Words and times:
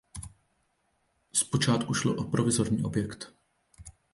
Zpočátku 1.33 1.93
šlo 1.93 2.13
o 2.15 2.23
provizorní 2.23 2.83
objekt. 2.83 3.35